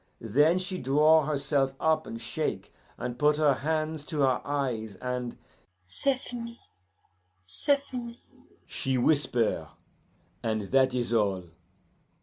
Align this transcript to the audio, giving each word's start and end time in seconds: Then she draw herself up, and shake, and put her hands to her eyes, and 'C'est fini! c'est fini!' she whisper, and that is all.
Then 0.19 0.57
she 0.57 0.79
draw 0.79 1.27
herself 1.27 1.73
up, 1.79 2.07
and 2.07 2.19
shake, 2.19 2.73
and 2.97 3.19
put 3.19 3.37
her 3.37 3.53
hands 3.53 4.03
to 4.05 4.21
her 4.21 4.41
eyes, 4.43 4.95
and 4.95 5.37
'C'est 5.85 6.17
fini! 6.17 6.59
c'est 7.45 7.77
fini!' 7.83 8.19
she 8.65 8.97
whisper, 8.97 9.69
and 10.41 10.71
that 10.71 10.95
is 10.95 11.13
all. 11.13 11.43